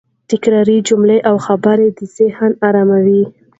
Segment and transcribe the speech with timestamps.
[0.29, 3.23] تکراري جملې او خبرې د ذهن اراموي.